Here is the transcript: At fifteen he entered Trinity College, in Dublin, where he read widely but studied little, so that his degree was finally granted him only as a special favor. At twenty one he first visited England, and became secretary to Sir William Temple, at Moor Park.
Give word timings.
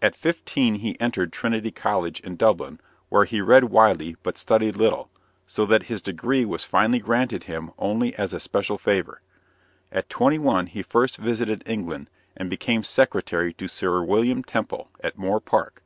At 0.00 0.14
fifteen 0.14 0.76
he 0.76 0.98
entered 1.02 1.34
Trinity 1.34 1.70
College, 1.70 2.20
in 2.20 2.36
Dublin, 2.36 2.80
where 3.10 3.26
he 3.26 3.42
read 3.42 3.64
widely 3.64 4.16
but 4.22 4.38
studied 4.38 4.74
little, 4.74 5.10
so 5.44 5.66
that 5.66 5.82
his 5.82 6.00
degree 6.00 6.46
was 6.46 6.64
finally 6.64 6.98
granted 6.98 7.44
him 7.44 7.70
only 7.78 8.14
as 8.16 8.32
a 8.32 8.40
special 8.40 8.78
favor. 8.78 9.20
At 9.92 10.08
twenty 10.08 10.38
one 10.38 10.66
he 10.66 10.82
first 10.82 11.18
visited 11.18 11.62
England, 11.66 12.08
and 12.34 12.48
became 12.48 12.82
secretary 12.84 13.52
to 13.52 13.68
Sir 13.68 14.02
William 14.02 14.42
Temple, 14.42 14.88
at 15.04 15.18
Moor 15.18 15.40
Park. 15.40 15.82